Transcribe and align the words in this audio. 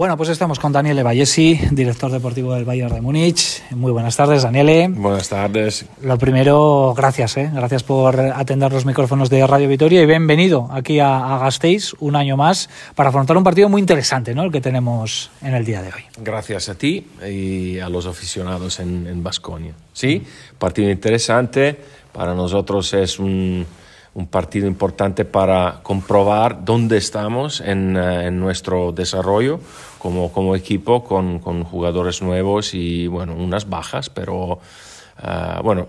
Bueno, 0.00 0.16
pues 0.16 0.30
estamos 0.30 0.58
con 0.58 0.72
Daniele 0.72 1.02
Vallesi, 1.02 1.60
director 1.72 2.10
deportivo 2.10 2.54
del 2.54 2.64
Bayern 2.64 2.94
de 2.94 3.02
Múnich. 3.02 3.62
Muy 3.72 3.92
buenas 3.92 4.16
tardes, 4.16 4.44
Daniele. 4.44 4.88
Buenas 4.88 5.28
tardes. 5.28 5.84
Lo 6.00 6.16
primero, 6.16 6.94
gracias, 6.96 7.36
¿eh? 7.36 7.50
gracias 7.52 7.82
por 7.82 8.18
atender 8.18 8.72
los 8.72 8.86
micrófonos 8.86 9.28
de 9.28 9.46
Radio 9.46 9.68
Vitoria 9.68 10.00
y 10.00 10.06
bienvenido 10.06 10.68
aquí 10.70 11.00
a, 11.00 11.34
a 11.34 11.38
Gasteiz 11.40 11.92
un 11.98 12.16
año 12.16 12.38
más 12.38 12.70
para 12.94 13.10
afrontar 13.10 13.36
un 13.36 13.44
partido 13.44 13.68
muy 13.68 13.82
interesante, 13.82 14.34
¿no? 14.34 14.44
El 14.44 14.50
que 14.50 14.62
tenemos 14.62 15.30
en 15.42 15.52
el 15.52 15.66
día 15.66 15.82
de 15.82 15.88
hoy. 15.88 16.02
Gracias 16.16 16.70
a 16.70 16.76
ti 16.76 17.06
y 17.28 17.78
a 17.78 17.90
los 17.90 18.06
aficionados 18.06 18.80
en 18.80 19.22
Basconia. 19.22 19.74
Sí, 19.92 20.24
partido 20.58 20.88
interesante. 20.88 21.78
Para 22.10 22.34
nosotros 22.34 22.94
es 22.94 23.18
un 23.18 23.66
un 24.14 24.26
partido 24.26 24.66
importante 24.66 25.24
para 25.24 25.80
comprobar 25.82 26.64
dónde 26.64 26.96
estamos 26.96 27.60
en, 27.60 27.96
uh, 27.96 28.20
en 28.20 28.40
nuestro 28.40 28.92
desarrollo 28.92 29.60
como, 29.98 30.32
como 30.32 30.56
equipo 30.56 31.04
con, 31.04 31.38
con, 31.38 31.64
jugadores 31.64 32.22
nuevos 32.22 32.74
y 32.74 33.06
bueno, 33.06 33.34
unas 33.34 33.68
bajas, 33.68 34.10
pero 34.10 34.54
uh, 35.22 35.62
bueno, 35.62 35.86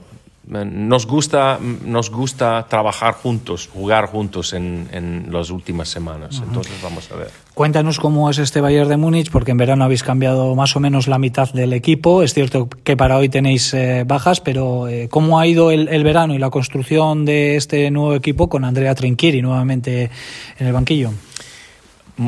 nos 0.47 1.05
gusta, 1.05 1.59
nos 1.85 2.09
gusta 2.09 2.65
trabajar 2.67 3.13
juntos, 3.13 3.69
jugar 3.71 4.07
juntos 4.07 4.53
en, 4.53 4.89
en 4.91 5.27
las 5.31 5.49
últimas 5.49 5.87
semanas. 5.87 6.39
Uh 6.39 6.41
-huh. 6.41 6.47
Entonces 6.47 6.73
vamos 6.81 7.11
a 7.11 7.15
ver. 7.15 7.29
Cuéntanos 7.53 7.99
cómo 7.99 8.29
es 8.29 8.39
este 8.39 8.59
Bayern 8.59 8.89
de 8.89 8.97
Múnich, 8.97 9.29
porque 9.29 9.51
en 9.51 9.57
verano 9.57 9.83
habéis 9.83 10.03
cambiado 10.03 10.55
más 10.55 10.75
o 10.75 10.79
menos 10.79 11.07
la 11.07 11.19
mitad 11.19 11.51
del 11.53 11.73
equipo. 11.73 12.23
Es 12.23 12.33
cierto 12.33 12.67
que 12.83 12.97
para 12.97 13.17
hoy 13.17 13.29
tenéis 13.29 13.73
eh, 13.73 14.03
bajas, 14.05 14.41
pero 14.41 14.87
eh, 14.87 15.07
¿cómo 15.09 15.39
ha 15.39 15.45
ido 15.45 15.69
el, 15.69 15.87
el, 15.89 16.03
verano 16.03 16.33
y 16.33 16.39
la 16.39 16.49
construcción 16.49 17.23
de 17.23 17.55
este 17.55 17.91
nuevo 17.91 18.15
equipo 18.15 18.49
con 18.49 18.65
Andrea 18.65 18.95
Trinchieri 18.95 19.41
nuevamente 19.41 20.09
en 20.57 20.67
el 20.67 20.73
banquillo? 20.73 21.11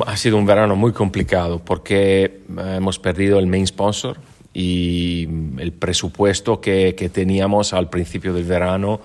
Ha 0.05 0.17
sido 0.17 0.37
un 0.37 0.45
verano 0.45 0.75
muy 0.75 0.91
complicado 0.91 1.59
porque 1.59 2.23
eh, 2.23 2.75
hemos 2.77 2.99
perdido 2.99 3.39
el 3.39 3.47
main 3.47 3.67
sponsor, 3.67 4.17
y 4.53 5.27
el 5.57 5.73
presupuesto 5.73 6.61
que, 6.61 6.93
que, 6.95 7.09
teníamos 7.09 7.73
al 7.73 7.89
principio 7.89 8.33
del 8.33 8.43
verano 8.43 9.01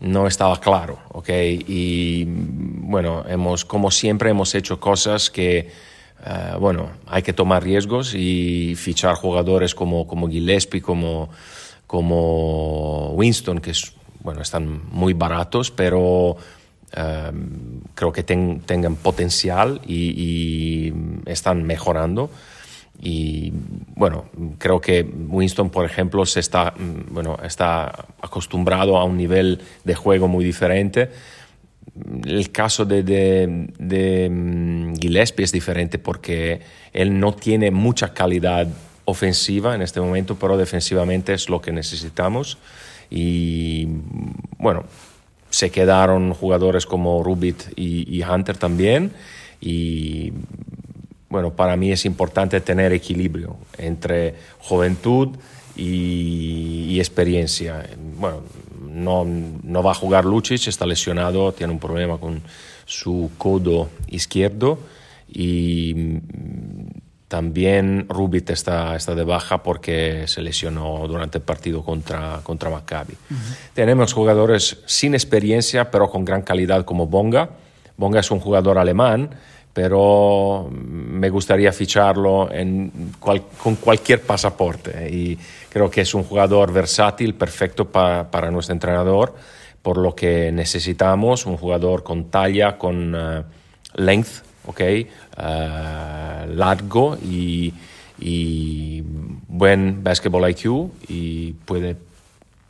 no 0.00 0.26
estaba 0.26 0.60
claro, 0.60 0.98
¿ok? 1.10 1.28
Y 1.66 2.24
bueno, 2.26 3.24
hemos, 3.28 3.64
como 3.64 3.90
siempre 3.90 4.30
hemos 4.30 4.54
hecho 4.54 4.80
cosas 4.80 5.30
que, 5.30 5.70
uh, 6.26 6.58
bueno, 6.58 6.90
hay 7.06 7.22
que 7.22 7.32
tomar 7.32 7.62
riesgos 7.62 8.14
y 8.14 8.74
fichar 8.76 9.14
jugadores 9.14 9.74
como, 9.74 10.06
como 10.06 10.28
Gillespie, 10.28 10.82
como, 10.82 11.30
como 11.86 13.10
Winston, 13.12 13.60
que 13.60 13.70
es, 13.70 13.92
bueno, 14.20 14.42
están 14.42 14.82
muy 14.90 15.14
baratos, 15.14 15.70
pero 15.70 16.32
um, 16.32 17.80
creo 17.94 18.12
que 18.12 18.24
ten, 18.24 18.60
tengan 18.66 18.96
potencial 18.96 19.80
y, 19.86 20.14
y 20.16 20.94
están 21.26 21.62
mejorando 21.62 22.28
y 23.00 23.52
bueno, 23.96 24.26
creo 24.58 24.80
que 24.80 25.02
Winston, 25.02 25.70
por 25.70 25.84
ejemplo, 25.84 26.24
se 26.24 26.40
está, 26.40 26.72
bueno, 27.10 27.36
está 27.42 28.06
acostumbrado 28.20 28.96
a 28.96 29.04
un 29.04 29.16
nivel 29.16 29.60
de 29.84 29.94
juego 29.94 30.28
muy 30.28 30.44
diferente. 30.44 31.10
El 32.24 32.52
caso 32.52 32.84
de, 32.84 33.02
de, 33.02 33.68
de 33.78 34.94
Gillespie 35.00 35.44
es 35.44 35.52
diferente 35.52 35.98
porque 35.98 36.60
él 36.92 37.18
no 37.18 37.34
tiene 37.34 37.72
mucha 37.72 38.14
calidad 38.14 38.68
ofensiva 39.04 39.74
en 39.74 39.82
este 39.82 40.00
momento, 40.00 40.36
pero 40.36 40.56
defensivamente 40.56 41.34
es 41.34 41.48
lo 41.48 41.60
que 41.60 41.72
necesitamos. 41.72 42.58
Y 43.10 43.88
bueno, 44.58 44.84
se 45.50 45.70
quedaron 45.70 46.32
jugadores 46.34 46.86
como 46.86 47.22
Rubit 47.22 47.62
y, 47.76 48.16
y 48.16 48.22
Hunter 48.22 48.56
también. 48.56 49.12
Y 49.60 50.32
bueno, 51.32 51.54
para 51.54 51.78
mí 51.78 51.90
es 51.90 52.04
importante 52.04 52.60
tener 52.60 52.92
equilibrio 52.92 53.56
entre 53.78 54.34
juventud 54.58 55.30
y, 55.74 56.88
y 56.90 56.98
experiencia. 56.98 57.88
Bueno, 58.18 58.42
no, 58.86 59.24
no, 59.24 59.82
va 59.82 59.92
a 59.92 59.94
jugar 59.94 60.26
Lucic, 60.26 60.68
está 60.68 60.84
lesionado, 60.84 61.52
tiene 61.52 61.72
un 61.72 61.78
problema 61.78 62.18
con 62.18 62.42
su 62.84 63.30
codo 63.38 63.88
izquierdo 64.08 64.78
y 65.26 66.18
también 67.28 68.04
Rubit 68.10 68.50
está, 68.50 68.94
está 68.94 69.14
de 69.14 69.24
baja 69.24 69.62
porque 69.62 70.24
se 70.26 70.42
lesionó 70.42 71.08
durante 71.08 71.38
el 71.38 71.44
partido 71.44 71.82
contra, 71.82 72.40
contra 72.42 72.68
Maccabi. 72.68 73.14
Uh 73.14 73.34
-huh. 73.34 73.56
Tenemos 73.72 74.12
jugadores 74.12 74.82
sin 74.84 75.14
experiencia 75.14 75.90
pero 75.90 76.10
con 76.10 76.26
gran 76.26 76.42
calidad 76.42 76.84
como 76.84 77.06
Bonga. 77.06 77.48
Bonga 77.96 78.20
es 78.20 78.30
un 78.30 78.38
jugador 78.38 78.76
alemán 78.76 79.30
pero 79.72 80.68
me 80.70 81.30
gustaría 81.30 81.72
ficharlo 81.72 82.50
en 82.52 83.12
cual, 83.18 83.42
con 83.62 83.76
cualquier 83.76 84.20
pasaporte 84.20 85.08
y 85.10 85.38
creo 85.70 85.90
que 85.90 86.02
es 86.02 86.14
un 86.14 86.24
jugador 86.24 86.72
versátil, 86.72 87.34
perfecto 87.34 87.86
pa, 87.86 88.30
para 88.30 88.50
nuestro 88.50 88.74
entrenador, 88.74 89.34
por 89.80 89.96
lo 89.96 90.14
que 90.14 90.52
necesitamos 90.52 91.46
un 91.46 91.56
jugador 91.56 92.02
con 92.02 92.30
talla, 92.30 92.76
con 92.76 93.14
uh, 93.14 93.42
length, 93.94 94.44
okay, 94.66 95.08
uh, 95.38 96.46
largo 96.54 97.16
y, 97.16 97.72
y, 98.20 99.02
buen 99.48 100.04
basketball 100.04 100.50
IQ 100.50 100.90
y 101.08 101.52
puede 101.52 101.96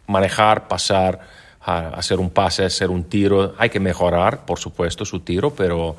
manejar, 0.06 0.68
pasar, 0.68 1.20
hacer 1.60 2.18
un 2.18 2.30
pase, 2.30 2.64
hacer 2.64 2.90
un 2.90 3.04
tiro. 3.04 3.54
Hay 3.58 3.70
que 3.70 3.80
mejorar, 3.80 4.44
por 4.44 4.58
supuesto, 4.58 5.04
su 5.04 5.20
tiro, 5.20 5.54
pero 5.54 5.96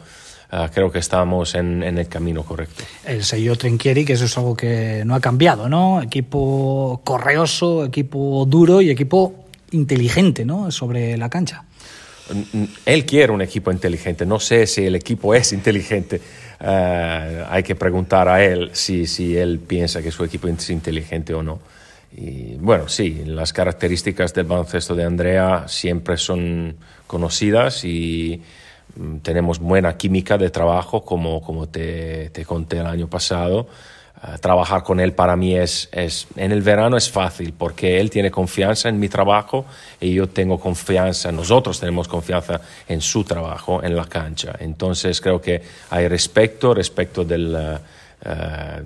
Uh, 0.54 0.70
creo 0.72 0.92
que 0.92 1.00
estamos 1.00 1.56
en, 1.56 1.82
en, 1.82 1.98
el 1.98 2.08
camino 2.08 2.44
correcto. 2.44 2.84
El 3.06 3.24
sello 3.24 3.56
Trinquieri, 3.56 4.06
que 4.06 4.14
eso 4.14 4.26
es 4.26 4.38
algo 4.38 4.56
que 4.56 5.02
no 5.04 5.16
ha 5.16 5.20
cambiado, 5.20 5.68
¿no? 5.68 6.00
Equipo 6.00 7.02
correoso, 7.04 7.86
equipo 7.86 8.46
duro 8.48 8.80
y 8.80 8.92
equipo 8.92 9.46
inteligente, 9.72 10.46
¿no? 10.46 10.70
Sobre 10.70 11.18
la 11.18 11.28
cancha. 11.28 11.64
Él 12.86 13.06
quiere 13.06 13.34
un 13.34 13.42
equipo 13.42 13.72
inteligente. 13.72 14.28
No 14.28 14.40
sé 14.40 14.68
si 14.68 14.86
el 14.86 14.96
equipo 14.96 15.34
es 15.34 15.54
inteligente. 15.54 16.22
Uh, 16.62 17.46
hay 17.50 17.64
que 17.64 17.74
preguntar 17.74 18.30
a 18.30 18.44
él 18.44 18.70
si, 18.74 19.08
si 19.08 19.36
él 19.36 19.58
piensa 19.58 20.04
que 20.04 20.12
su 20.12 20.24
equipo 20.24 20.48
es 20.48 20.70
inteligente 20.70 21.34
o 21.34 21.42
no. 21.42 21.60
Y 22.16 22.58
bueno, 22.60 22.90
sí, 22.90 23.24
las 23.26 23.54
características 23.54 24.36
del 24.36 24.46
baloncesto 24.46 24.94
de 24.94 25.04
Andrea 25.04 25.66
siempre 25.68 26.18
son 26.18 26.76
conocidas 27.08 27.84
y 27.86 28.40
tenemos 29.22 29.60
buena 29.60 29.98
química 29.98 30.38
de 30.38 30.50
trabajo, 30.50 31.04
como, 31.04 31.42
como 31.42 31.68
te, 31.68 32.30
te 32.30 32.46
conté 32.46 32.80
el 32.80 32.88
año 32.88 33.08
pasado. 33.08 33.68
Uh, 34.22 34.38
trabajar 34.38 34.84
con 34.84 35.00
él 35.00 35.14
para 35.14 35.36
mí 35.36 35.56
es, 35.56 35.90
es, 35.92 36.28
en 36.38 36.52
el 36.52 36.62
verano 36.62 36.96
es 36.96 37.10
fácil 37.10 37.54
porque 37.58 38.00
él 38.00 38.10
tiene 38.10 38.32
confianza 38.32 38.88
en 38.88 38.98
mi 38.98 39.10
trabajo 39.10 39.66
y 40.00 40.14
yo 40.14 40.30
tengo 40.30 40.60
confianza, 40.60 41.32
nosotros 41.32 41.80
tenemos 41.80 42.08
confianza 42.08 42.62
en 42.88 43.02
su 43.02 43.24
trabajo 43.24 43.84
en 43.84 43.96
la 43.96 44.06
cancha. 44.06 44.56
Entonces 44.60 45.20
creo 45.20 45.42
que 45.42 45.62
hay 45.90 46.08
respeto, 46.08 46.74
respecto 46.74 47.26
del... 47.26 47.56
Uh, 47.56 48.03
Uh, 48.26 48.82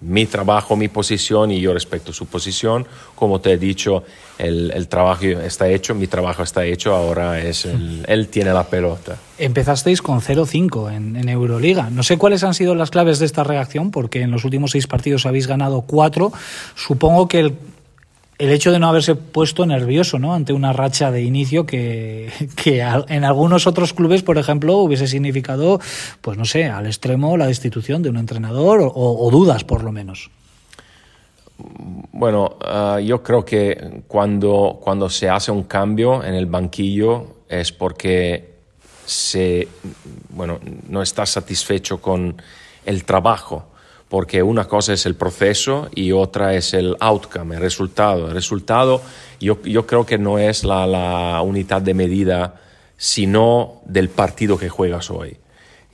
mi 0.00 0.24
trabajo, 0.24 0.76
mi 0.76 0.88
posición 0.88 1.50
y 1.50 1.60
yo 1.60 1.74
respeto 1.74 2.12
su 2.12 2.24
posición. 2.26 2.86
Como 3.14 3.40
te 3.40 3.52
he 3.52 3.58
dicho, 3.58 4.02
el, 4.38 4.70
el 4.74 4.88
trabajo 4.88 5.24
está 5.24 5.68
hecho, 5.68 5.94
mi 5.94 6.06
trabajo 6.06 6.42
está 6.42 6.64
hecho, 6.64 6.94
ahora 6.94 7.38
es 7.38 7.66
el, 7.66 8.04
él 8.08 8.28
tiene 8.28 8.52
la 8.52 8.64
pelota. 8.64 9.16
Empezasteis 9.38 10.00
con 10.00 10.20
0-5 10.20 10.90
en, 10.90 11.16
en, 11.16 11.28
Euroliga. 11.28 11.90
No 11.90 12.02
sé 12.02 12.16
cuáles 12.16 12.44
han 12.44 12.54
sido 12.54 12.74
las 12.74 12.90
claves 12.90 13.18
de 13.18 13.26
esta 13.26 13.44
reacción, 13.44 13.90
porque 13.90 14.22
en 14.22 14.30
los 14.30 14.44
últimos 14.44 14.70
seis 14.70 14.86
partidos 14.86 15.26
habéis 15.26 15.46
ganado 15.46 15.82
cuatro. 15.82 16.32
Supongo 16.74 17.28
que 17.28 17.40
el, 17.40 17.54
el 18.38 18.50
hecho 18.50 18.72
de 18.72 18.78
no 18.78 18.88
haberse 18.88 19.14
puesto 19.14 19.66
nervioso 19.66 20.18
¿no? 20.18 20.34
ante 20.34 20.52
una 20.52 20.72
racha 20.72 21.10
de 21.10 21.22
inicio 21.22 21.66
que, 21.66 22.30
que, 22.56 22.80
en 22.80 23.24
algunos 23.24 23.66
otros 23.66 23.92
clubes, 23.92 24.22
por 24.22 24.38
ejemplo, 24.38 24.76
hubiese 24.78 25.06
significado, 25.06 25.80
pues 26.20 26.36
no 26.36 26.44
sé, 26.44 26.64
al 26.64 26.86
extremo 26.86 27.36
la 27.36 27.46
destitución 27.46 28.02
de 28.02 28.10
un 28.10 28.16
entrenador 28.16 28.80
o, 28.82 29.30
dudas, 29.30 29.64
por 29.64 29.84
lo 29.84 29.92
menos. 29.92 30.30
Bueno, 32.12 32.56
uh, 32.60 32.98
yo 32.98 33.22
creo 33.22 33.44
que 33.44 34.02
cuando, 34.08 34.78
cuando 34.82 35.08
se 35.08 35.28
hace 35.28 35.52
un 35.52 35.64
cambio 35.64 36.24
en 36.24 36.34
el 36.34 36.46
banquillo 36.46 37.36
es 37.48 37.70
porque 37.70 38.52
se, 39.04 39.68
bueno, 40.30 40.58
no 40.88 41.02
está 41.02 41.26
satisfecho 41.26 42.00
con 42.00 42.40
el 42.84 43.04
trabajo 43.04 43.71
porque 44.12 44.42
una 44.42 44.68
cosa 44.68 44.92
es 44.92 45.06
el 45.06 45.14
proceso 45.14 45.88
y 45.94 46.12
otra 46.12 46.52
es 46.52 46.74
el 46.74 46.98
outcome, 47.00 47.54
el 47.54 47.62
resultado. 47.62 48.28
El 48.28 48.34
resultado 48.34 49.00
yo, 49.40 49.62
yo 49.62 49.86
creo 49.86 50.04
que 50.04 50.18
no 50.18 50.38
es 50.38 50.64
la, 50.64 50.86
la, 50.86 51.40
unidad 51.40 51.80
de 51.80 51.94
medida, 51.94 52.56
sino 52.98 53.80
del 53.86 54.10
partido 54.10 54.58
que 54.58 54.68
juegas 54.68 55.10
hoy. 55.10 55.38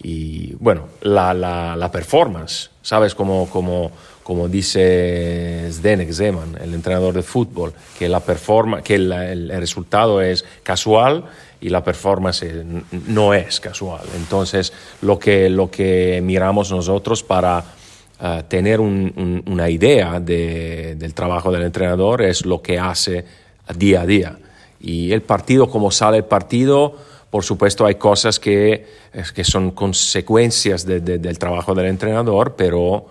Y 0.03 0.55
bueno, 0.55 0.88
la, 1.03 1.32
la, 1.32 1.76
la 1.76 1.93
performance, 1.93 2.73
¿sabes? 2.82 3.15
Como, 3.15 3.49
como, 3.50 3.93
como 4.25 4.49
dice 4.49 5.69
Zdenek 5.71 6.12
Zeman, 6.12 6.59
el 6.61 6.75
entrenador 6.75 7.14
de 7.14 7.23
fútbol, 7.23 7.73
que, 7.97 8.09
la 8.09 8.19
performa, 8.19 8.82
que 8.82 8.97
el, 8.97 9.12
el, 9.12 9.61
resultado 9.61 10.21
es 10.23 10.44
casual 10.64 11.25
y 11.61 11.69
la 11.69 11.85
performance 11.85 12.44
no 13.06 13.32
es 13.32 13.61
casual. 13.61 14.03
Entonces, 14.17 14.73
lo 15.03 15.21
que, 15.21 15.49
lo 15.49 15.71
que 15.71 16.21
miramos 16.21 16.73
nosotros 16.73 17.23
para 17.23 17.77
eh, 18.20 18.43
tener 18.49 18.81
una 18.81 19.70
idea 19.70 20.20
del 20.20 21.15
trabajo 21.15 21.53
del 21.53 21.62
entrenador 21.62 22.23
es 22.23 22.44
lo 22.44 22.62
que 22.62 22.79
hace 22.79 23.25
día 23.76 24.03
a 24.03 24.06
día. 24.06 24.38
Y 24.81 25.12
el 25.12 25.23
partido, 25.23 25.69
como 25.70 25.91
sale 25.91 26.19
el 26.19 26.25
partido, 26.25 26.94
por 27.31 27.44
supuesto 27.44 27.85
hay 27.85 27.97
cosas 27.97 28.38
que, 28.41 28.87
que 29.35 29.44
son 29.44 29.73
consecuencias 29.73 30.87
del 30.87 31.38
trabajo 31.38 31.75
del 31.75 31.87
entrenador, 31.87 32.55
pero 32.56 33.06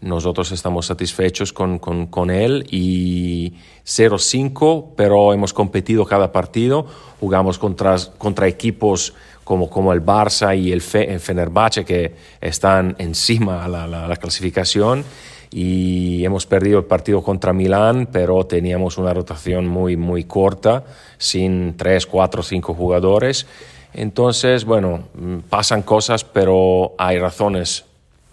nosotros 0.00 0.50
estamos 0.52 0.86
satisfechos 0.86 1.52
con, 1.52 1.78
con, 1.78 2.30
él 2.30 2.66
y 2.70 3.54
0-5, 3.84 4.94
pero 4.96 5.34
hemos 5.34 5.52
competido 5.52 6.06
cada 6.06 6.32
partido, 6.32 6.86
jugamos 7.20 7.58
contra, 7.58 7.96
contra 8.16 8.48
equipos 8.48 9.12
como, 9.44 9.68
como 9.68 9.92
el 9.92 10.04
Barça 10.04 10.58
y 10.58 10.72
el, 10.72 10.80
Fenerbahce 10.80 11.84
que 11.84 12.14
están 12.40 12.96
encima 12.98 13.64
de 13.64 13.68
la, 13.68 13.86
la, 13.86 14.16
clasificación 14.16 15.04
y 15.50 16.24
hemos 16.24 16.46
perdido 16.46 16.78
el 16.78 16.84
partido 16.84 17.22
contra 17.22 17.52
Milán, 17.52 18.08
pero 18.10 18.46
teníamos 18.46 18.96
una 18.96 19.12
rotación 19.12 19.66
muy, 19.66 19.96
muy 19.96 20.24
corta, 20.24 20.84
sin 21.18 21.76
3, 21.76 22.06
4, 22.06 22.42
5 22.42 22.74
jugadores. 22.74 23.46
Entonces, 23.92 24.64
bueno, 24.64 25.08
pasan 25.50 25.82
cosas, 25.82 26.24
pero 26.24 26.94
hay 26.96 27.18
razones 27.18 27.84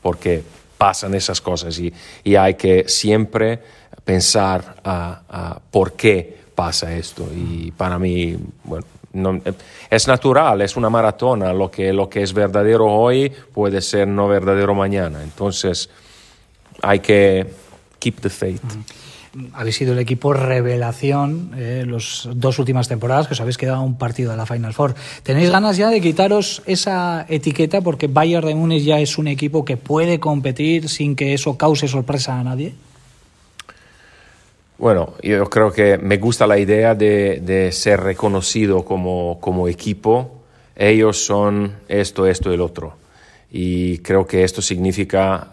por 0.02 0.20
qué 0.20 0.44
pasan 0.78 1.14
esas 1.16 1.42
cosas 1.42 1.80
y, 1.80 1.94
hay 2.36 2.54
que 2.56 2.88
siempre 2.88 3.60
pensar 4.04 4.76
a, 4.84 5.60
por 5.72 5.94
qué 5.94 6.38
pasa 6.54 6.96
esto. 6.96 7.28
Y 7.34 7.72
para 7.72 7.98
mí, 8.00 8.38
bueno, 8.64 8.86
no, 9.14 9.42
es 9.90 10.08
natural, 10.08 10.62
es 10.62 10.76
una 10.76 10.90
maratona. 10.90 11.54
Lo 11.54 11.72
que, 11.72 11.92
lo 11.92 12.10
que 12.10 12.22
es 12.22 12.34
verdadero 12.34 12.86
hoy 12.86 13.30
puede 13.30 13.82
ser 13.82 14.08
no 14.08 14.28
verdadero 14.28 14.76
mañana. 14.76 15.24
Entonces, 15.24 15.90
hay 16.82 17.00
que 17.00 17.48
keep 18.08 18.22
the 18.22 18.30
faith 18.30 18.64
habéis 19.54 19.76
sido 19.76 19.94
el 19.94 20.00
equipo 20.00 20.34
revelación 20.34 21.52
eh, 21.58 21.86
las 21.88 22.28
dos 22.34 22.60
últimas 22.60 22.88
temporadas, 22.88 23.28
que 23.28 23.34
os 23.34 23.42
habéis 23.42 23.58
quedado 23.58 23.82
un 23.82 23.98
partido 23.98 24.32
de 24.32 24.38
la 24.38 24.46
Final 24.46 24.74
Four. 24.74 24.96
¿Tenéis 25.24 25.52
ganas 25.52 25.78
ya 25.78 25.90
de 25.90 26.02
quitaros 26.02 26.64
esa 26.66 27.26
etiqueta 27.30 27.82
porque 27.82 28.08
Bayern 28.08 28.48
de 28.48 28.56
Múnich 28.56 28.84
ya 28.84 29.00
es 29.00 29.18
un 29.18 29.28
equipo 29.28 29.66
que 29.66 29.78
puede 29.78 30.20
competir 30.20 30.90
sin 30.90 31.16
que 31.16 31.34
eso 31.34 31.58
cause 31.58 31.88
sorpresa 31.88 32.40
a 32.40 32.44
nadie? 32.44 32.74
Bueno, 34.78 35.14
yo 35.24 35.50
creo 35.50 35.72
que 35.72 35.98
me 35.98 36.18
gusta 36.18 36.46
la 36.46 36.60
idea 36.60 36.94
de, 36.94 37.70
ser 37.74 38.00
reconocido 38.00 38.86
como, 38.86 39.40
como 39.42 39.68
equipo. 39.68 40.44
Ellos 40.76 41.26
son 41.26 41.74
esto, 41.88 42.28
esto 42.28 42.52
y 42.52 42.56
el 42.56 42.62
otro 42.62 42.96
y 43.50 44.00
creo 44.00 44.28
que 44.28 44.44
esto 44.44 44.62
significa 44.62 45.48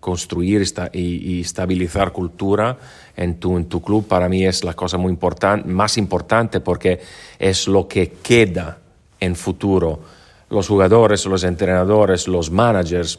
construir 0.00 0.64
y, 0.92 1.40
estabilizar 1.40 2.12
cultura 2.12 2.76
en 3.16 3.38
tu, 3.38 3.82
club. 3.82 4.06
Para 4.08 4.28
mí 4.28 4.44
es 4.44 4.64
la 4.64 4.74
cosa 4.74 4.96
muy 4.96 5.12
importante, 5.12 5.68
más 5.68 5.98
importante 5.98 6.60
porque 6.60 7.00
es 7.38 7.68
lo 7.68 7.86
que 7.86 8.12
queda 8.22 8.78
en 9.20 9.36
futuro. 9.36 10.00
Los 10.48 10.66
jugadores, 10.66 11.24
los 11.26 11.44
entrenadores, 11.44 12.26
los 12.26 12.50
managers, 12.50 13.18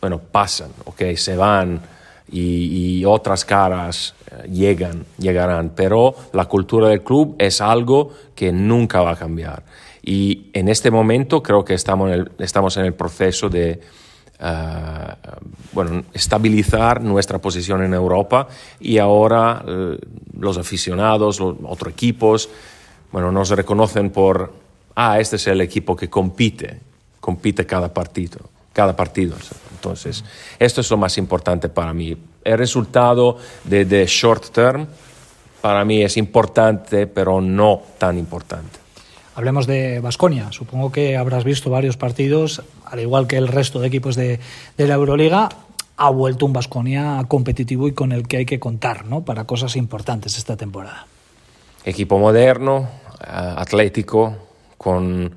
bueno, 0.00 0.20
pasan, 0.20 0.70
¿ok? 0.84 1.02
Se 1.16 1.36
van 1.36 1.80
y, 2.30 3.04
otras 3.04 3.44
caras 3.44 4.14
eh, 4.30 4.48
llegan, 4.48 5.04
llegarán, 5.18 5.72
pero 5.74 6.14
la 6.32 6.44
cultura 6.44 6.88
del 6.88 7.02
club 7.02 7.34
es 7.38 7.60
algo 7.60 8.12
que 8.34 8.52
nunca 8.52 9.00
va 9.00 9.12
a 9.12 9.16
cambiar. 9.16 9.64
Y 10.02 10.50
en 10.52 10.68
este 10.68 10.90
momento 10.90 11.42
creo 11.42 11.64
que 11.64 11.74
estamos 11.74 12.08
en 12.08 12.20
el, 12.20 12.30
estamos 12.38 12.76
en 12.76 12.84
el 12.84 12.94
proceso 12.94 13.48
de 13.48 13.80
bueno, 15.72 16.04
estabilizar 16.14 17.02
nuestra 17.02 17.38
posición 17.38 17.82
en 17.82 17.92
Europa 17.92 18.48
y 18.80 18.98
ahora 18.98 19.62
uh, 19.66 19.96
los 20.38 20.56
aficionados, 20.56 21.40
los 21.40 21.56
otros 21.64 21.92
equipos, 21.92 22.48
bueno, 23.12 23.30
nos 23.30 23.50
reconocen 23.50 24.10
por, 24.10 24.52
ah, 24.94 25.20
este 25.20 25.36
es 25.36 25.46
el 25.46 25.60
equipo 25.60 25.94
que 25.94 26.08
compite, 26.08 26.80
compite 27.20 27.66
cada 27.66 27.92
partido, 27.92 28.40
cada 28.72 28.96
partido. 28.96 29.36
Entonces, 29.74 30.24
esto 30.58 30.80
es 30.80 30.90
lo 30.90 30.96
más 30.96 31.18
importante 31.18 31.68
para 31.68 31.92
mí. 31.92 32.16
El 32.42 32.58
resultado 32.58 33.36
de, 33.64 33.84
de 33.84 34.06
short 34.06 34.50
term 34.50 34.86
para 35.60 35.84
mí 35.84 36.02
es 36.02 36.16
importante, 36.16 37.06
pero 37.06 37.40
no 37.40 37.82
tan 37.98 38.16
importante. 38.16 38.78
Hablemos 39.40 39.66
de 39.66 40.00
Basconia. 40.00 40.52
Supongo 40.52 40.92
que 40.92 41.16
habrás 41.16 41.44
visto 41.44 41.70
varios 41.70 41.96
partidos, 41.96 42.62
al 42.84 43.00
igual 43.00 43.26
que 43.26 43.38
el 43.38 43.48
resto 43.48 43.80
de 43.80 43.86
equipos 43.86 44.14
de, 44.14 44.38
la 44.76 44.94
Euroliga. 44.94 45.48
Ha 45.96 46.10
vuelto 46.10 46.44
un 46.44 46.52
Basconia 46.52 47.24
competitivo 47.26 47.88
y 47.88 47.92
con 47.92 48.12
el 48.12 48.28
que 48.28 48.36
hay 48.36 48.44
que 48.44 48.60
contar 48.60 49.06
¿no? 49.06 49.24
para 49.24 49.44
cosas 49.44 49.76
importantes 49.76 50.36
esta 50.36 50.58
temporada. 50.58 51.06
Equipo 51.86 52.18
moderno, 52.18 52.86
eh, 53.18 53.24
atlético, 53.30 54.36
con 54.76 55.34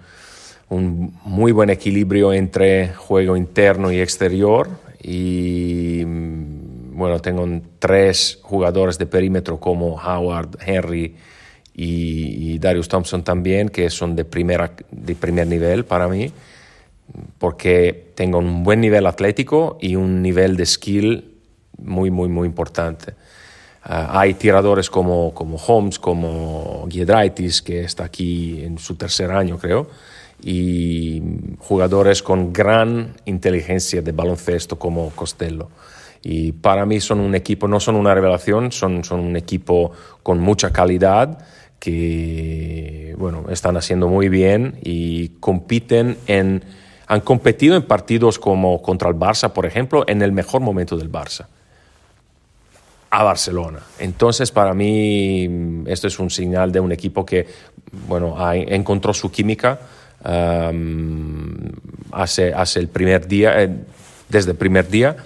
un 0.68 1.18
muy 1.24 1.54
buen 1.54 1.70
equilibrio 1.70 2.34
entre 2.34 2.94
juego 2.94 3.38
interno 3.38 3.90
y 3.90 4.02
exterior. 4.02 4.70
Y 5.02 6.04
mm, 6.06 6.98
bueno, 6.98 7.22
tengo 7.22 7.48
tres 7.80 8.38
jugadores 8.42 8.98
de 8.98 9.06
perímetro 9.06 9.62
como 9.62 9.96
Howard, 9.96 10.58
Henry 10.60 11.16
y, 11.76 12.60
Darius 12.60 12.88
Thompson 12.88 13.24
también, 13.24 13.70
que 13.70 13.90
son 13.90 14.16
de, 14.16 14.26
primera, 14.26 14.72
de 14.92 15.16
primer 15.16 15.48
nivel 15.48 15.86
para 15.86 16.08
mí, 16.08 16.32
porque 17.40 18.12
tengo 18.16 18.38
un 18.38 18.64
buen 18.64 18.80
nivel 18.80 19.06
atlético 19.06 19.78
y 19.82 19.96
un 19.96 20.22
nivel 20.22 20.56
de 20.56 20.66
skill 20.66 21.36
muy, 21.78 22.12
muy, 22.12 22.30
muy 22.30 22.48
importante. 22.48 23.14
Ah, 23.84 24.20
hay 24.20 24.36
tiradores 24.36 24.90
como, 24.90 25.34
como 25.34 25.58
Holmes, 25.58 26.00
como 26.00 26.88
Giedraitis, 26.90 27.62
que 27.62 27.82
está 27.82 28.06
aquí 28.06 28.64
en 28.64 28.78
su 28.78 28.96
tercer 28.96 29.32
año, 29.32 29.58
creo, 29.58 29.90
y 30.42 31.22
jugadores 31.60 32.24
con 32.24 32.54
gran 32.54 33.16
inteligencia 33.26 34.02
de 34.02 34.12
baloncesto 34.12 34.78
como 34.78 35.10
Costello. 35.10 35.70
Y 36.22 36.54
para 36.54 36.86
mí 36.86 37.02
son 37.02 37.20
un 37.20 37.36
equipo, 37.36 37.68
no 37.68 37.82
son 37.82 37.96
una 37.96 38.14
revelación, 38.14 38.72
son, 38.72 39.04
son 39.04 39.20
un 39.20 39.36
equipo 39.36 39.92
con 40.22 40.40
mucha 40.40 40.72
calidad 40.72 41.40
que 41.84 43.14
bueno, 43.18 43.48
están 43.50 43.76
haciendo 43.76 44.08
muy 44.08 44.30
bien 44.30 44.80
y 44.84 45.28
compiten 45.42 46.18
en, 46.28 46.64
han 47.08 47.20
competido 47.20 47.76
en 47.76 47.84
partidos 47.84 48.40
como 48.40 48.82
contra 48.82 49.10
el 49.10 49.16
Barça, 49.16 49.52
por 49.52 49.66
ejemplo, 49.66 50.06
en 50.08 50.22
el 50.22 50.32
mejor 50.32 50.62
momento 50.62 50.96
del 50.96 51.12
Barça, 51.12 51.48
a 53.10 53.24
Barcelona. 53.24 53.80
Entonces, 54.00 54.50
para 54.50 54.74
mí, 54.74 55.84
esto 55.86 56.08
es 56.08 56.20
un 56.20 56.30
señal 56.30 56.72
de 56.72 56.80
un 56.80 56.94
equipo 56.94 57.26
que 57.26 57.48
bueno, 58.08 58.38
encontró 58.52 59.14
su 59.14 59.30
química 59.30 59.82
hace, 62.14 62.54
hace 62.54 62.80
el 62.80 62.88
primer 62.88 63.28
día, 63.28 63.62
eh, 63.62 63.76
desde 64.30 64.52
el 64.52 64.58
primer 64.58 64.88
día 64.88 65.18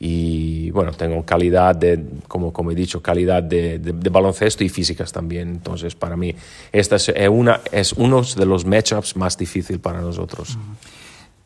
y 0.00 0.70
bueno, 0.70 0.92
tengo 0.92 1.24
calidad 1.24 1.74
de, 1.74 2.00
como, 2.28 2.52
como 2.52 2.70
he 2.70 2.74
dicho, 2.74 3.02
calidad 3.02 3.42
de, 3.42 3.80
de, 3.80 4.10
baloncesto 4.10 4.62
y 4.62 4.68
físicas 4.68 5.10
también. 5.10 5.48
Entonces, 5.48 5.96
para 5.96 6.16
mí, 6.16 6.34
esta 6.70 6.96
es, 6.96 7.10
una, 7.28 7.60
es 7.72 7.92
uno 7.94 8.22
de 8.22 8.46
los 8.46 8.64
matchups 8.64 9.16
más 9.16 9.36
difíciles 9.36 9.80
para 9.80 10.00
nosotros. 10.00 10.56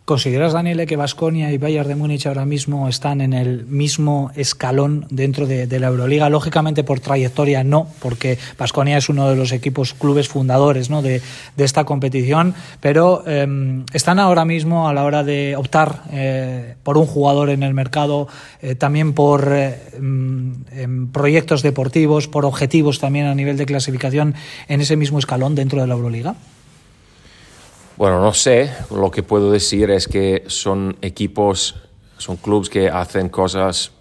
¿Consideras, 0.04 0.52
Daniele, 0.52 0.86
que 0.86 0.96
Vasconia 0.96 1.52
y 1.52 1.58
Bayern 1.58 1.86
de 1.86 1.94
Múnich 1.94 2.26
ahora 2.26 2.44
mismo 2.44 2.88
están 2.88 3.20
en 3.20 3.32
el 3.32 3.64
mismo 3.66 4.32
escalón 4.34 5.06
dentro 5.10 5.46
de, 5.46 5.78
la 5.78 5.86
Euroliga? 5.86 6.28
Lógicamente, 6.28 6.82
por 6.82 6.98
trayectoria 6.98 7.62
no, 7.62 7.86
porque 8.00 8.36
Vasconia 8.58 8.98
es 8.98 9.08
uno 9.08 9.30
de 9.30 9.36
los 9.36 9.52
equipos, 9.52 9.94
clubes 9.94 10.26
fundadores 10.26 10.90
¿no? 10.90 11.02
de, 11.02 11.22
esta 11.56 11.84
competición, 11.84 12.52
pero 12.80 13.24
em, 13.28 13.84
están 13.92 14.18
ahora 14.18 14.44
mismo 14.44 14.88
a 14.88 14.92
la 14.92 15.04
hora 15.04 15.22
de 15.22 15.54
optar 15.56 16.02
eh, 16.10 16.74
por 16.82 16.98
un 16.98 17.06
jugador 17.06 17.50
en 17.50 17.62
el 17.62 17.72
mercado, 17.72 18.26
eh, 18.60 18.74
también 18.74 19.12
por 19.12 19.52
eh, 19.52 19.78
em, 19.92 21.12
proyectos 21.12 21.62
deportivos, 21.62 22.26
por 22.26 22.44
objetivos 22.44 22.98
también 22.98 23.26
a 23.26 23.36
nivel 23.36 23.56
de 23.56 23.66
clasificación 23.66 24.34
en 24.66 24.80
ese 24.80 24.96
mismo 24.96 25.20
escalón 25.20 25.54
dentro 25.54 25.80
de 25.80 25.86
la 25.86 25.94
Euroliga. 25.94 26.34
Bueno, 27.96 28.22
no 28.22 28.32
sé, 28.32 28.70
lo 28.90 29.10
que 29.10 29.22
puedo 29.22 29.52
decir 29.52 29.90
es 29.90 30.08
que 30.08 30.44
son 30.46 30.96
equipos, 31.02 31.76
son 32.16 32.36
clubes 32.36 32.70
que 32.70 32.88
hacen 32.88 33.28
cosas 33.28 33.92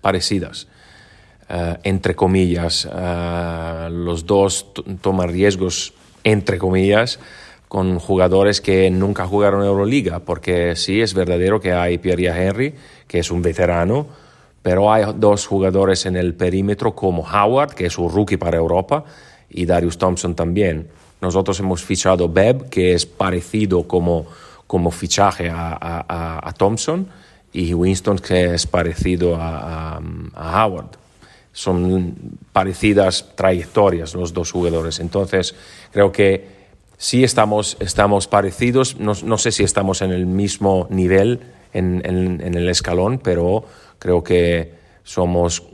parecidas, 0.00 0.68
eh, 1.50 1.76
entre 1.82 2.14
comillas. 2.14 2.88
Eh, 2.90 3.88
los 3.90 4.24
dos 4.24 4.68
toman 5.02 5.28
riesgos, 5.28 5.92
entre 6.24 6.56
comillas, 6.56 7.20
con 7.68 7.98
jugadores 7.98 8.62
que 8.62 8.90
nunca 8.90 9.26
jugaron 9.26 9.64
Euroliga, 9.64 10.20
porque 10.20 10.74
sí, 10.74 11.02
es 11.02 11.12
verdadero 11.12 11.60
que 11.60 11.74
hay 11.74 11.98
Pierre 11.98 12.28
Henry, 12.28 12.74
que 13.06 13.18
es 13.18 13.30
un 13.30 13.42
veterano, 13.42 14.06
pero 14.62 14.90
hay 14.90 15.04
dos 15.14 15.46
jugadores 15.46 16.06
en 16.06 16.16
el 16.16 16.34
perímetro 16.34 16.94
como 16.94 17.22
Howard, 17.22 17.74
que 17.74 17.84
es 17.84 17.98
un 17.98 18.10
rookie 18.10 18.38
para 18.38 18.56
Europa, 18.56 19.04
y 19.50 19.66
Darius 19.66 19.98
Thompson 19.98 20.34
también. 20.34 20.88
Nosotros 21.20 21.58
hemos 21.60 21.82
fichado 21.82 22.28
Beb, 22.28 22.68
que 22.68 22.94
es 22.94 23.06
parecido 23.06 23.88
como, 23.88 24.26
como 24.66 24.90
fichaje 24.90 25.50
a, 25.52 26.54
Thompson, 26.56 27.08
y 27.52 27.74
Winston 27.74 28.18
que 28.18 28.54
es 28.54 28.66
parecido 28.66 29.36
a, 29.36 30.00
Howard. 30.36 30.96
Son 31.52 32.14
parecidas 32.52 33.34
trayectorias 33.34 34.14
los 34.14 34.32
dos 34.32 34.52
jugadores. 34.52 35.00
Entonces, 35.00 35.56
creo 35.90 36.12
que 36.12 36.46
sí 36.96 37.24
estamos, 37.24 37.76
estamos 37.80 38.28
parecidos. 38.28 39.00
No, 39.00 39.12
no 39.24 39.38
sé 39.38 39.50
si 39.50 39.64
estamos 39.64 40.02
en 40.02 40.12
el 40.12 40.26
mismo 40.26 40.86
nivel 40.88 41.40
en, 41.72 42.02
en, 42.04 42.40
en, 42.40 42.54
el 42.54 42.68
escalón, 42.68 43.18
pero 43.18 43.64
creo 43.98 44.22
que 44.22 44.72
somos, 45.02 45.64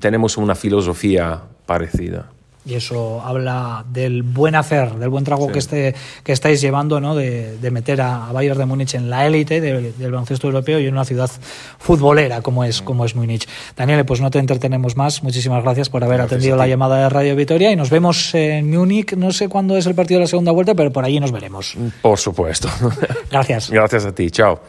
tenemos 0.00 0.38
una 0.38 0.54
filosofía 0.54 1.42
parecida 1.66 2.30
y 2.68 2.74
eso 2.74 3.22
habla 3.24 3.84
del 3.90 4.22
buen 4.22 4.54
hacer, 4.54 4.92
del 4.94 5.08
buen 5.08 5.24
trago 5.24 5.48
que, 5.48 5.58
este, 5.58 5.94
que 6.22 6.32
estáis 6.32 6.60
llevando, 6.60 7.00
¿no? 7.00 7.14
de, 7.14 7.70
meter 7.70 8.00
a, 8.00 8.30
Bayern 8.32 8.58
de 8.58 8.66
Múnich 8.66 8.94
en 8.94 9.08
la 9.08 9.26
élite 9.26 9.60
del, 9.60 9.94
baloncesto 9.98 10.48
europeo 10.48 10.78
y 10.78 10.86
en 10.86 10.92
una 10.92 11.04
ciudad 11.04 11.30
futbolera 11.78 12.42
como 12.42 12.64
es, 12.64 12.82
como 12.82 13.04
es 13.04 13.14
Múnich. 13.14 13.48
Daniel, 13.76 14.04
pues 14.04 14.20
no 14.20 14.30
te 14.30 14.38
entretenemos 14.38 14.96
más. 14.96 15.22
Muchísimas 15.22 15.62
gracias 15.62 15.88
por 15.88 16.04
haber 16.04 16.20
atendido 16.20 16.56
la 16.56 16.66
llamada 16.66 17.02
de 17.02 17.08
Radio 17.08 17.36
Vitoria 17.36 17.72
y 17.72 17.76
nos 17.76 17.90
vemos 17.90 18.34
en 18.34 18.70
Múnich. 18.70 19.14
No 19.16 19.32
sé 19.32 19.48
cuándo 19.48 19.76
es 19.76 19.86
el 19.86 19.94
partido 19.94 20.18
de 20.18 20.24
la 20.24 20.28
segunda 20.28 20.52
vuelta, 20.52 20.74
pero 20.74 20.92
por 20.92 21.04
allí 21.04 21.20
nos 21.20 21.32
veremos. 21.32 21.76
Por 22.02 22.18
supuesto. 22.18 22.68
Gracias. 23.30 23.70
Gracias 23.70 24.04
a 24.04 24.14
ti. 24.14 24.30
Chao. 24.30 24.60